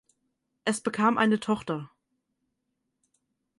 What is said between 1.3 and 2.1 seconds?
Tochter.